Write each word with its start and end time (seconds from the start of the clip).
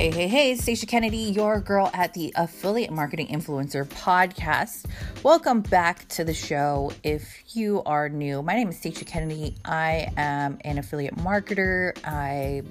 Hey, 0.00 0.10
hey, 0.10 0.28
hey, 0.28 0.52
it's 0.52 0.62
Stacia 0.62 0.86
Kennedy, 0.86 1.18
your 1.18 1.60
girl 1.60 1.90
at 1.92 2.14
the 2.14 2.32
Affiliate 2.34 2.90
Marketing 2.90 3.26
Influencer 3.26 3.84
Podcast. 3.84 4.86
Welcome 5.22 5.60
back 5.60 6.08
to 6.08 6.24
the 6.24 6.32
show. 6.32 6.90
If 7.04 7.54
you 7.54 7.82
are 7.84 8.08
new, 8.08 8.40
my 8.40 8.54
name 8.54 8.70
is 8.70 8.78
Stacia 8.78 9.04
Kennedy. 9.04 9.56
I 9.62 10.10
am 10.16 10.56
an 10.64 10.78
affiliate 10.78 11.16
marketer. 11.16 11.92
I 12.02 12.62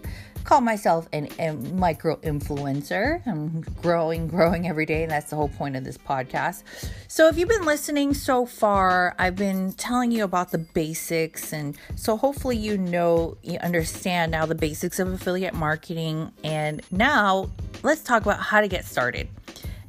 call 0.44 0.62
myself 0.62 1.08
an, 1.14 1.30
a 1.40 1.54
micro 1.54 2.16
influencer. 2.18 3.26
I'm 3.28 3.62
growing, 3.82 4.28
growing 4.28 4.68
every 4.68 4.86
day, 4.86 5.04
and 5.04 5.12
that's 5.12 5.30
the 5.30 5.36
whole 5.36 5.50
point 5.50 5.76
of 5.76 5.84
this 5.84 5.98
podcast. 5.98 6.64
So, 7.08 7.28
if 7.28 7.38
you've 7.38 7.50
been 7.50 7.66
listening 7.66 8.14
so 8.14 8.46
far, 8.46 9.16
I've 9.20 9.36
been 9.36 9.74
telling 9.74 10.12
you 10.12 10.24
about 10.24 10.52
the 10.52 10.58
basics, 10.58 11.54
and 11.54 11.78
so 11.96 12.18
hopefully 12.18 12.58
you 12.58 12.78
know, 12.78 13.38
you 13.44 13.60
understand 13.60 14.32
now 14.32 14.46
the 14.46 14.56
basics 14.56 15.00
of 15.00 15.08
affiliate 15.10 15.54
marketing. 15.54 16.32
And 16.44 16.82
now 16.92 17.50
let's 17.84 18.02
talk 18.02 18.22
about 18.24 18.40
how 18.40 18.62
to 18.62 18.68
get 18.68 18.86
started 18.86 19.28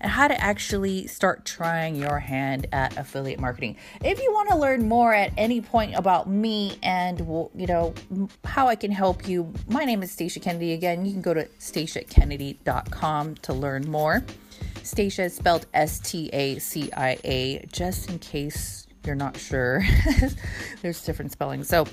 and 0.01 0.11
how 0.11 0.29
to 0.29 0.41
actually 0.41 1.07
start 1.07 1.45
trying 1.45 1.97
your 1.97 2.19
hand 2.19 2.67
at 2.73 2.97
affiliate 2.97 3.41
marketing. 3.41 3.77
If 4.03 4.23
you 4.23 4.33
want 4.33 4.49
to 4.51 4.57
learn 4.57 4.89
more 4.89 5.15
at 5.15 5.33
any 5.37 5.61
point 5.61 5.95
about 5.95 6.29
me 6.29 6.79
and 6.83 7.21
you 7.21 7.67
know 7.67 7.95
how 8.45 8.69
I 8.69 8.77
can 8.77 8.91
help 8.91 9.29
you, 9.29 9.53
my 9.69 9.85
name 9.85 10.03
is 10.03 10.11
Stacia 10.11 10.41
Kennedy. 10.41 10.73
Again, 10.73 11.05
you 11.05 11.13
can 11.13 11.23
go 11.23 11.35
to 11.35 11.45
staciakennedy.com 11.59 13.35
to 13.37 13.53
learn 13.53 13.91
more. 13.91 14.25
Stacia 14.83 15.25
is 15.25 15.37
spelled 15.37 15.67
S 15.75 16.01
T 16.01 16.31
A 16.33 16.59
C 16.59 16.91
I 16.97 17.19
A, 17.25 17.67
just 17.71 18.11
in 18.11 18.19
case 18.19 18.87
you're 19.05 19.15
not 19.15 19.37
sure. 19.37 19.83
There's 20.83 21.05
different 21.05 21.33
spellings. 21.33 21.69
So 21.69 21.87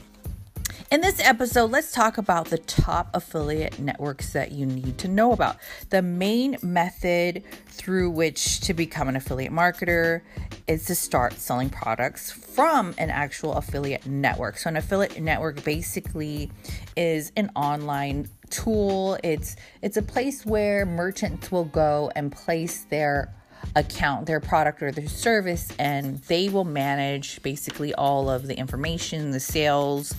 in 0.90 1.02
this 1.02 1.20
episode, 1.20 1.70
let's 1.72 1.92
talk 1.92 2.18
about 2.18 2.46
the 2.46 2.58
top 2.58 3.10
affiliate 3.14 3.78
networks 3.78 4.32
that 4.32 4.54
you 4.54 4.66
need 4.66 4.98
to 5.00 5.10
know 5.10 5.34
about. 5.34 5.58
The 5.90 6.02
main 6.02 6.58
method 6.62 7.44
through 7.68 8.12
which 8.12 8.62
to 8.62 8.74
become 8.74 9.10
an 9.10 9.18
affiliate 9.18 9.52
marketer 9.52 10.22
is 10.66 10.86
to 10.86 10.96
start 10.96 11.34
selling 11.34 11.70
products 11.70 12.32
from 12.32 12.96
an 12.98 13.10
actual 13.10 13.54
affiliate 13.54 14.06
network. 14.06 14.58
So, 14.58 14.70
an 14.70 14.78
affiliate 14.78 15.20
network 15.20 15.64
basically 15.64 16.52
is 16.96 17.34
an 17.36 17.52
online 17.56 18.30
tool. 18.50 19.18
It's 19.24 19.58
it's 19.82 19.98
a 19.98 20.02
place 20.02 20.46
where 20.46 20.86
merchants 20.86 21.52
will 21.52 21.66
go 21.66 22.12
and 22.16 22.32
place 22.32 22.86
their 22.90 23.34
account, 23.78 24.26
their 24.26 24.40
product 24.40 24.82
or 24.82 24.92
their 24.92 25.08
service, 25.08 25.72
and 25.78 26.18
they 26.24 26.50
will 26.50 26.64
manage 26.64 27.42
basically 27.44 27.94
all 27.94 28.30
of 28.30 28.48
the 28.48 28.58
information, 28.58 29.32
the 29.32 29.40
sales. 29.40 30.14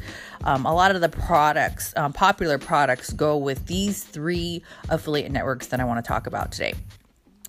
Um, 0.45 0.65
a 0.65 0.73
lot 0.73 0.95
of 0.95 1.01
the 1.01 1.09
products, 1.09 1.93
um, 1.97 2.13
popular 2.13 2.59
products, 2.59 3.13
go 3.13 3.37
with 3.37 3.67
these 3.67 4.05
three 4.05 4.63
affiliate 4.89 5.33
networks 5.33 5.67
that 5.69 5.81
I 5.81 5.85
want 5.85 6.03
to 6.03 6.09
talk 6.09 6.27
about 6.27 6.53
today 6.53 6.75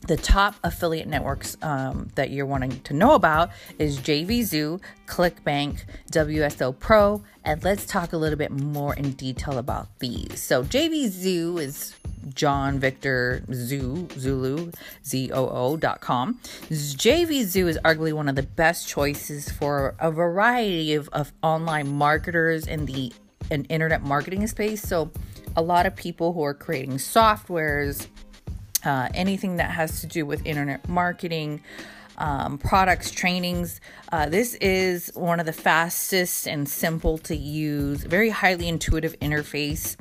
the 0.07 0.17
top 0.17 0.55
affiliate 0.63 1.07
networks 1.07 1.57
um, 1.61 2.09
that 2.15 2.31
you're 2.31 2.45
wanting 2.45 2.79
to 2.81 2.93
know 2.93 3.15
about 3.15 3.51
is 3.77 3.99
JVZoo, 3.99 4.81
ClickBank, 5.07 5.83
WSO 6.11 6.77
Pro, 6.77 7.21
and 7.43 7.63
let's 7.63 7.85
talk 7.85 8.13
a 8.13 8.17
little 8.17 8.37
bit 8.37 8.51
more 8.51 8.93
in 8.93 9.11
detail 9.11 9.57
about 9.57 9.99
these. 9.99 10.41
So 10.41 10.63
JVZoo 10.63 11.59
is 11.59 11.95
John 12.33 12.79
Victor 12.79 13.43
Zoo 13.53 14.07
Zulu 14.17 14.71
Z 15.05 15.31
O 15.31 15.47
O 15.49 15.77
dot 15.77 16.01
com. 16.01 16.39
JVZoo 16.69 17.67
is 17.67 17.79
arguably 17.85 18.13
one 18.13 18.29
of 18.29 18.35
the 18.35 18.43
best 18.43 18.87
choices 18.87 19.49
for 19.51 19.95
a 19.99 20.11
variety 20.11 20.93
of, 20.93 21.09
of 21.09 21.31
online 21.41 21.89
marketers 21.89 22.67
in 22.67 22.85
the 22.85 23.13
in 23.49 23.65
internet 23.65 24.03
marketing 24.03 24.45
space. 24.47 24.81
So 24.81 25.11
a 25.55 25.61
lot 25.61 25.85
of 25.85 25.95
people 25.95 26.33
who 26.33 26.43
are 26.43 26.53
creating 26.53 26.97
softwares 26.97 28.07
uh, 28.85 29.09
anything 29.13 29.57
that 29.57 29.71
has 29.71 30.01
to 30.01 30.07
do 30.07 30.25
with 30.25 30.45
internet 30.45 30.87
marketing, 30.87 31.61
um, 32.19 32.57
products, 32.57 33.11
trainings. 33.11 33.81
Uh, 34.11 34.27
this 34.27 34.53
is 34.55 35.11
one 35.15 35.39
of 35.39 35.45
the 35.45 35.53
fastest 35.53 36.47
and 36.47 36.67
simple 36.69 37.17
to 37.19 37.35
use, 37.35 38.03
very 38.03 38.29
highly 38.29 38.67
intuitive 38.67 39.17
interface 39.19 39.95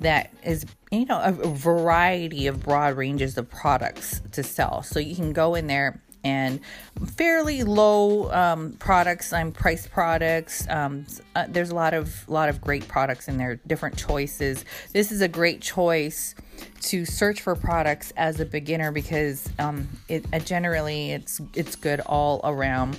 that 0.00 0.32
is, 0.44 0.66
you 0.90 1.06
know, 1.06 1.20
a, 1.20 1.32
variety 1.32 2.46
of 2.46 2.62
broad 2.62 2.96
ranges 2.96 3.36
of 3.38 3.50
products 3.50 4.20
to 4.32 4.42
sell. 4.42 4.82
So 4.82 5.00
you 5.00 5.16
can 5.16 5.32
go 5.32 5.54
in 5.54 5.66
there 5.66 6.00
and 6.24 6.60
fairly 7.16 7.62
low 7.62 8.30
um, 8.32 8.72
products. 8.74 9.32
I'm 9.32 9.52
price 9.52 9.86
products. 9.86 10.66
Um, 10.68 11.06
uh, 11.34 11.46
there's 11.48 11.70
a 11.70 11.74
lot 11.74 11.94
of 11.94 12.28
lot 12.28 12.48
of 12.48 12.60
great 12.60 12.86
products 12.88 13.28
in 13.28 13.38
there, 13.38 13.56
different 13.66 13.96
choices. 13.96 14.64
This 14.92 15.12
is 15.12 15.20
a 15.20 15.28
great 15.28 15.60
choice 15.60 16.34
to 16.82 17.04
search 17.04 17.40
for 17.40 17.54
products 17.54 18.12
as 18.16 18.40
a 18.40 18.44
beginner 18.44 18.92
because 18.92 19.48
um, 19.58 19.88
it 20.08 20.24
uh, 20.32 20.38
generally 20.38 21.12
it's 21.12 21.40
it's 21.54 21.76
good 21.76 22.00
all 22.00 22.40
around, 22.44 22.98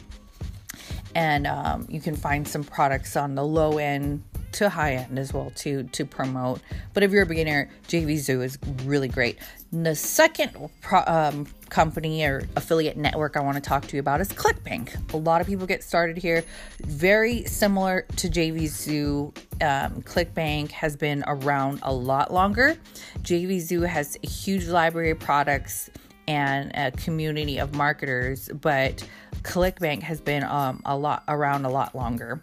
and 1.16 1.48
um, 1.48 1.86
you 1.90 2.02
can 2.02 2.16
find 2.16 2.48
some 2.48 2.64
products 2.64 3.16
on 3.16 3.36
the 3.36 3.44
low 3.44 3.78
end 3.78 4.24
to 4.54 4.70
high 4.70 4.96
end 4.96 5.20
as 5.20 5.34
well 5.34 5.52
to 5.58 5.84
to 5.84 6.06
promote. 6.06 6.62
But 6.94 7.04
if 7.04 7.12
you're 7.12 7.24
a 7.24 7.28
beginner, 7.28 7.70
JVZoo 7.88 8.44
is 8.44 8.58
really 8.86 9.08
great. 9.08 9.38
The 9.72 9.96
second 9.96 10.70
pro, 10.82 11.04
um, 11.06 11.48
company 11.70 12.24
or 12.24 12.44
affiliate 12.56 12.96
network 12.96 13.36
I 13.36 13.42
want 13.42 13.56
to 13.56 13.62
talk 13.62 13.88
to 13.88 13.96
you 13.96 14.00
about 14.00 14.22
is 14.22 14.30
ClickBank. 14.30 15.14
A 15.14 15.18
lot 15.18 15.42
of 15.42 15.48
people 15.48 15.66
get 15.66 15.84
started 15.84 16.18
here. 16.18 16.44
Very 16.82 17.46
similar 17.46 18.06
to 18.18 18.30
JVZoo, 18.30 19.36
um, 19.64 20.02
ClickBank 20.04 20.70
has 20.72 20.96
been 20.96 21.24
around 21.26 21.80
a 21.82 21.92
lot 21.92 22.32
longer. 22.32 22.78
JVZoo 23.24 23.88
has 23.88 24.18
a 24.24 24.28
huge 24.28 24.68
library 24.68 25.10
of 25.10 25.20
products 25.20 25.90
and 26.28 26.72
a 26.76 26.92
community 26.92 27.58
of 27.58 27.76
marketers, 27.76 28.50
but 28.62 29.06
ClickBank 29.42 30.04
has 30.04 30.22
been 30.22 30.44
um, 30.44 30.82
a 30.86 30.96
lot 30.96 31.24
around 31.28 31.66
a 31.66 31.70
lot 31.70 31.96
longer 31.96 32.42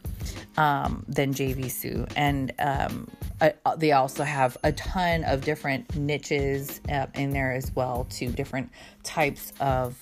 um, 0.57 1.05
than 1.09 1.33
JVZoo, 1.33 2.13
and 2.17 2.53
um, 2.59 3.09
uh, 3.41 3.51
they 3.77 3.93
also 3.93 4.25
have 4.25 4.57
a 4.65 4.73
ton 4.73 5.25
of 5.25 5.43
different 5.43 5.95
niches 5.97 6.81
uh, 6.91 7.07
in 7.15 7.31
there 7.31 7.53
as 7.53 7.75
well, 7.75 8.07
to 8.11 8.31
different 8.31 8.71
types 9.03 9.53
of 9.61 9.97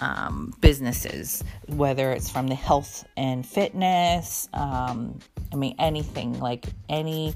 um, 0.00 0.54
businesses, 0.60 1.44
whether 1.68 2.10
it's 2.12 2.30
from 2.30 2.48
the 2.48 2.54
health 2.54 3.06
and 3.16 3.46
fitness. 3.46 4.48
Um, 4.52 5.18
I 5.52 5.56
mean, 5.56 5.76
anything 5.78 6.40
like 6.40 6.66
any 6.88 7.34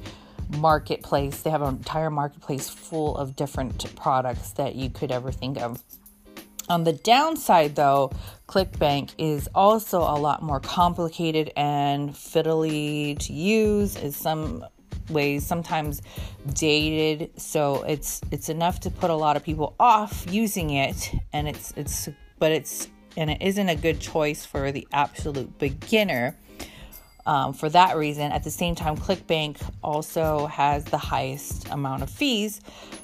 marketplace. 0.57 1.43
They 1.43 1.51
have 1.51 1.63
an 1.63 1.77
entire 1.77 2.11
marketplace 2.11 2.69
full 2.69 3.17
of 3.17 3.37
different 3.37 3.95
products 3.97 4.53
that 4.53 4.75
you 4.75 4.91
could 4.91 5.11
ever 5.11 5.31
think 5.31 5.61
of. 5.61 5.83
On 6.69 6.85
the 6.85 6.93
downside, 6.93 7.77
though, 7.77 8.11
ClickBank 8.47 9.15
is 9.17 9.49
also 9.55 10.01
a 10.01 10.19
lot 10.19 10.43
more 10.43 10.61
complicated 10.61 11.51
and 11.57 12.11
fiddly 12.11 13.19
to 13.21 13.33
use. 13.33 13.97
In 13.97 14.13
some 14.13 14.65
ways, 15.09 15.47
sometimes 15.47 16.03
dated. 16.53 17.31
So 17.41 17.83
it's 17.85 18.21
it's 18.31 18.49
enough 18.49 18.81
to 18.81 18.91
put 18.91 19.11
a 19.11 19.15
lot 19.15 19.37
of 19.37 19.43
people 19.43 19.75
off 19.81 20.27
using 20.31 20.71
it, 20.71 21.11
and 21.33 21.49
it's 21.49 21.73
it's 21.77 22.09
but 22.39 22.53
it's 22.53 22.89
and 23.17 23.31
it 23.31 23.41
isn't 23.41 23.69
a 23.69 23.77
good 23.77 24.01
choice 24.01 24.45
for 24.45 24.71
the 24.71 24.87
absolute 24.93 25.59
beginner 25.59 26.37
um, 27.29 27.53
for 27.53 27.69
that 27.69 27.97
reason. 27.97 28.33
At 28.33 28.43
the 28.43 28.51
same 28.51 28.75
time, 28.75 28.97
ClickBank 28.97 29.61
also 29.85 30.47
has 30.47 30.85
the 30.85 30.97
highest 30.97 31.69
amount 31.69 32.03
of 32.03 32.11
fees. 32.11 32.61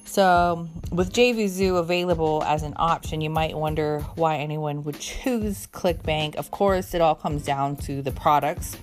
So, 0.06 0.66
with 0.90 1.12
JVZoo 1.12 1.78
available 1.78 2.42
as 2.44 2.62
an 2.62 2.72
option, 2.76 3.20
you 3.20 3.28
might 3.28 3.54
wonder 3.54 4.00
why 4.14 4.38
anyone 4.38 4.82
would 4.84 4.98
choose 4.98 5.66
ClickBank. 5.68 6.36
Of 6.36 6.50
course, 6.50 6.94
it 6.94 7.02
all 7.02 7.14
comes 7.14 7.44
down 7.44 7.76
to 7.76 8.00
the 8.00 8.12
products. 8.12 8.76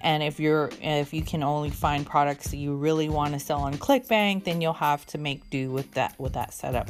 And 0.00 0.22
if 0.22 0.40
you're 0.40 0.70
if 0.80 1.12
you 1.12 1.22
can 1.22 1.42
only 1.42 1.70
find 1.70 2.06
products 2.06 2.50
that 2.50 2.56
you 2.56 2.74
really 2.74 3.10
want 3.10 3.34
to 3.34 3.40
sell 3.40 3.60
on 3.60 3.74
ClickBank, 3.74 4.44
then 4.44 4.62
you'll 4.62 4.72
have 4.72 5.04
to 5.06 5.18
make 5.18 5.48
do 5.50 5.70
with 5.70 5.92
that 5.92 6.18
with 6.18 6.32
that 6.32 6.54
setup 6.54 6.88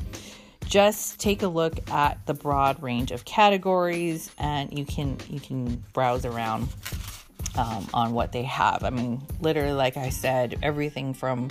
just 0.67 1.21
take 1.21 1.45
a 1.45 1.47
look 1.47 1.79
at 1.93 2.19
the 2.27 2.35
broad 2.35 2.83
range 2.83 3.13
of 3.13 3.25
categories 3.25 4.33
and 4.37 4.77
you 4.77 4.85
can 4.85 5.17
you 5.31 5.39
can 5.39 5.81
browse 5.93 6.25
around 6.25 6.69
um, 7.57 7.87
on 7.95 8.13
what 8.13 8.33
they 8.33 8.43
have. 8.45 8.85
I 8.85 8.91
mean, 8.91 9.23
literally, 9.41 9.73
like 9.73 9.97
I 9.97 10.11
said, 10.11 10.59
everything 10.63 11.15
from 11.15 11.51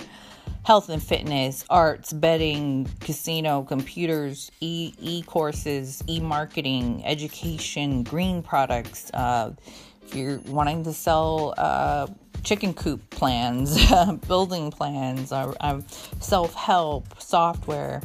health 0.64 0.88
and 0.88 1.02
fitness, 1.02 1.64
arts, 1.70 2.12
betting, 2.12 2.88
casino, 3.00 3.62
computers, 3.62 4.50
e 4.60 4.92
e 5.00 5.22
courses, 5.22 6.02
e 6.08 6.20
marketing, 6.20 7.02
education, 7.04 8.02
green 8.02 8.42
products. 8.42 9.10
Uh, 9.14 9.52
if 10.02 10.14
you're 10.14 10.38
wanting 10.46 10.84
to 10.84 10.92
sell 10.92 11.54
uh, 11.56 12.06
chicken 12.42 12.74
coop 12.74 13.08
plans, 13.10 13.78
building 14.28 14.70
plans, 14.70 15.32
uh, 15.32 15.80
self 16.20 16.54
help, 16.54 17.20
software. 17.20 18.02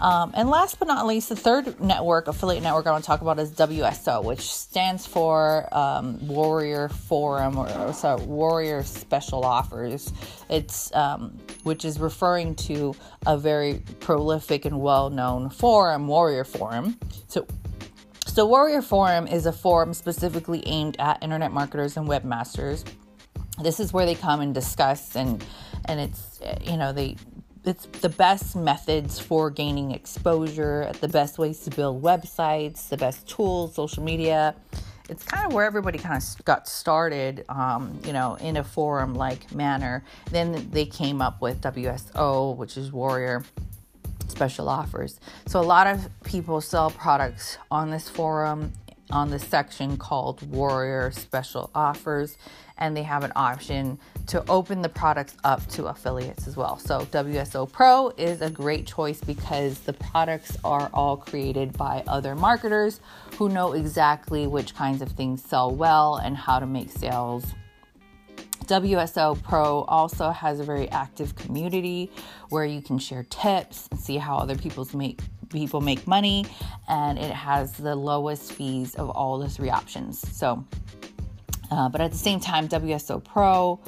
Um, 0.00 0.32
and 0.34 0.48
last 0.48 0.78
but 0.78 0.88
not 0.88 1.06
least, 1.06 1.28
the 1.28 1.36
third 1.36 1.80
network, 1.80 2.26
affiliate 2.26 2.62
network 2.62 2.86
I 2.86 2.92
want 2.92 3.04
to 3.04 3.06
talk 3.06 3.20
about 3.20 3.38
is 3.38 3.50
WSO, 3.52 4.24
which 4.24 4.52
stands 4.52 5.06
for 5.06 5.68
um, 5.76 6.26
Warrior 6.26 6.88
Forum 6.88 7.58
or, 7.58 7.70
or 7.70 7.92
sorry, 7.92 8.22
Warrior 8.24 8.82
Special 8.82 9.44
Offers. 9.44 10.12
It's 10.48 10.94
um, 10.94 11.38
which 11.64 11.84
is 11.84 12.00
referring 12.00 12.54
to 12.56 12.94
a 13.26 13.36
very 13.36 13.82
prolific 14.00 14.64
and 14.64 14.80
well-known 14.80 15.50
forum, 15.50 16.08
Warrior 16.08 16.44
Forum. 16.44 16.98
So 17.28 17.46
so, 18.26 18.46
Warrior 18.46 18.80
Forum 18.80 19.26
is 19.26 19.44
a 19.44 19.52
forum 19.52 19.92
specifically 19.92 20.62
aimed 20.64 20.96
at 21.00 21.20
internet 21.20 21.50
marketers 21.50 21.96
and 21.96 22.08
webmasters. 22.08 22.84
This 23.60 23.80
is 23.80 23.92
where 23.92 24.06
they 24.06 24.14
come 24.14 24.40
and 24.40 24.54
discuss, 24.54 25.16
and 25.16 25.44
and 25.86 25.98
it's 25.98 26.40
you 26.62 26.76
know 26.76 26.92
they 26.92 27.16
it's 27.64 27.86
the 27.86 28.08
best 28.08 28.56
methods 28.56 29.18
for 29.18 29.50
gaining 29.50 29.90
exposure, 29.92 30.90
the 31.00 31.08
best 31.08 31.38
ways 31.38 31.60
to 31.60 31.70
build 31.70 32.02
websites, 32.02 32.88
the 32.88 32.96
best 32.96 33.28
tools, 33.28 33.74
social 33.74 34.02
media. 34.02 34.54
It's 35.08 35.24
kind 35.24 35.46
of 35.46 35.52
where 35.52 35.64
everybody 35.64 35.98
kind 35.98 36.16
of 36.16 36.44
got 36.44 36.68
started, 36.68 37.44
um, 37.48 38.00
you 38.04 38.12
know, 38.12 38.36
in 38.36 38.56
a 38.56 38.64
forum 38.64 39.14
like 39.14 39.52
manner. 39.54 40.04
Then 40.30 40.70
they 40.70 40.86
came 40.86 41.20
up 41.20 41.42
with 41.42 41.60
WSO, 41.60 42.56
which 42.56 42.76
is 42.76 42.92
Warrior 42.92 43.44
special 44.28 44.68
offers. 44.68 45.20
So 45.46 45.60
a 45.60 45.62
lot 45.62 45.86
of 45.86 46.08
people 46.24 46.60
sell 46.60 46.90
products 46.90 47.58
on 47.70 47.90
this 47.90 48.08
forum 48.08 48.72
on 49.12 49.30
the 49.30 49.38
section 49.38 49.96
called 49.96 50.42
Warrior 50.50 51.10
Special 51.10 51.70
Offers, 51.74 52.36
and 52.78 52.96
they 52.96 53.02
have 53.02 53.24
an 53.24 53.32
option 53.36 53.98
to 54.26 54.42
open 54.48 54.82
the 54.82 54.88
products 54.88 55.36
up 55.44 55.66
to 55.68 55.86
affiliates 55.86 56.46
as 56.46 56.56
well. 56.56 56.78
So, 56.78 57.00
WSO 57.06 57.70
Pro 57.70 58.10
is 58.16 58.40
a 58.40 58.50
great 58.50 58.86
choice 58.86 59.20
because 59.20 59.80
the 59.80 59.92
products 59.92 60.56
are 60.64 60.90
all 60.94 61.16
created 61.16 61.76
by 61.76 62.02
other 62.06 62.34
marketers 62.34 63.00
who 63.36 63.48
know 63.48 63.72
exactly 63.72 64.46
which 64.46 64.74
kinds 64.74 65.02
of 65.02 65.12
things 65.12 65.42
sell 65.42 65.74
well 65.74 66.16
and 66.16 66.36
how 66.36 66.58
to 66.58 66.66
make 66.66 66.90
sales 66.90 67.54
WSO 68.70 69.42
Pro 69.42 69.82
also 69.82 70.30
has 70.30 70.60
a 70.60 70.64
very 70.64 70.88
active 70.90 71.34
community 71.34 72.08
where 72.50 72.64
you 72.64 72.80
can 72.80 73.00
share 73.00 73.24
tips 73.24 73.88
and 73.90 73.98
see 73.98 74.16
how 74.16 74.36
other 74.36 74.54
people's 74.54 74.94
make 74.94 75.22
people 75.50 75.80
make 75.80 76.06
money 76.06 76.46
and 76.88 77.18
it 77.18 77.30
has 77.30 77.72
the 77.72 77.94
lowest 77.94 78.52
fees 78.52 78.94
of 78.94 79.10
all 79.10 79.38
the 79.38 79.48
three 79.48 79.70
options. 79.70 80.20
So 80.36 80.64
uh, 81.70 81.88
but 81.88 82.00
at 82.00 82.10
the 82.10 82.18
same 82.18 82.40
time, 82.40 82.68
WSO 82.68 83.22
Pro 83.22 83.80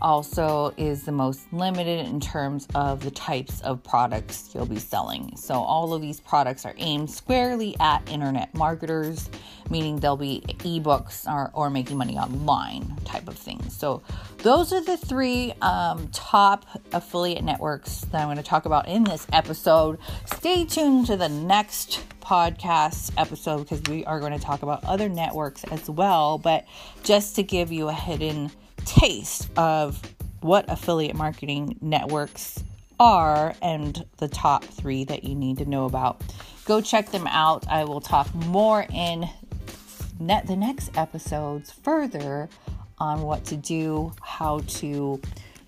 also 0.00 0.72
is 0.76 1.04
the 1.04 1.12
most 1.12 1.52
limited 1.52 2.06
in 2.06 2.20
terms 2.20 2.66
of 2.74 3.02
the 3.02 3.10
types 3.10 3.60
of 3.62 3.82
products 3.82 4.50
you'll 4.54 4.66
be 4.66 4.78
selling. 4.78 5.36
So, 5.36 5.54
all 5.54 5.92
of 5.92 6.02
these 6.02 6.20
products 6.20 6.64
are 6.64 6.74
aimed 6.78 7.10
squarely 7.10 7.76
at 7.80 8.08
internet 8.08 8.54
marketers, 8.54 9.30
meaning 9.70 9.96
they'll 9.96 10.16
be 10.16 10.42
ebooks 10.46 11.26
or, 11.26 11.50
or 11.54 11.70
making 11.70 11.96
money 11.96 12.16
online 12.16 12.96
type 13.04 13.28
of 13.28 13.36
things. 13.36 13.76
So, 13.76 14.02
those 14.38 14.72
are 14.72 14.82
the 14.82 14.96
three 14.96 15.52
um, 15.62 16.08
top 16.12 16.66
affiliate 16.92 17.44
networks 17.44 18.02
that 18.12 18.20
I'm 18.20 18.26
going 18.26 18.36
to 18.36 18.42
talk 18.42 18.66
about 18.66 18.88
in 18.88 19.04
this 19.04 19.26
episode. 19.32 19.98
Stay 20.26 20.64
tuned 20.64 21.06
to 21.06 21.16
the 21.16 21.28
next 21.28 22.04
podcast 22.20 23.10
episode 23.16 23.62
because 23.62 23.80
we 23.88 24.04
are 24.04 24.20
going 24.20 24.32
to 24.32 24.38
talk 24.38 24.62
about 24.62 24.84
other 24.84 25.08
networks 25.08 25.64
as 25.64 25.88
well. 25.88 26.36
But 26.36 26.66
just 27.02 27.36
to 27.36 27.42
give 27.42 27.72
you 27.72 27.88
a 27.88 27.92
hidden 27.92 28.50
taste 28.88 29.48
of 29.56 30.00
what 30.40 30.64
affiliate 30.70 31.14
marketing 31.14 31.76
networks 31.80 32.62
are 32.98 33.54
and 33.62 34.04
the 34.16 34.28
top 34.28 34.64
three 34.64 35.04
that 35.04 35.24
you 35.24 35.34
need 35.34 35.58
to 35.58 35.66
know 35.66 35.84
about. 35.84 36.20
Go 36.64 36.80
check 36.80 37.10
them 37.10 37.26
out. 37.26 37.66
I 37.68 37.84
will 37.84 38.00
talk 38.00 38.32
more 38.34 38.86
in 38.92 39.28
net 40.18 40.46
the 40.46 40.56
next 40.56 40.96
episodes 40.96 41.70
further 41.70 42.48
on 42.98 43.22
what 43.22 43.44
to 43.44 43.56
do, 43.56 44.12
how 44.20 44.60
to 44.66 45.20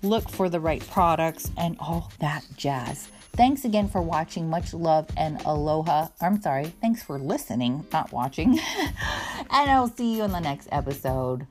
look 0.02 0.28
for 0.28 0.48
the 0.48 0.58
right 0.58 0.84
products, 0.88 1.50
and 1.56 1.76
all 1.78 2.10
that 2.20 2.44
jazz. 2.56 3.08
Thanks 3.32 3.64
again 3.64 3.88
for 3.88 4.02
watching. 4.02 4.50
Much 4.50 4.74
love 4.74 5.08
and 5.16 5.40
aloha. 5.44 6.08
I'm 6.20 6.42
sorry. 6.42 6.72
Thanks 6.80 7.02
for 7.02 7.18
listening, 7.18 7.86
not 7.92 8.12
watching. 8.12 8.58
and 9.50 9.70
I'll 9.70 9.88
see 9.88 10.16
you 10.16 10.24
in 10.24 10.32
the 10.32 10.40
next 10.40 10.68
episode. 10.72 11.46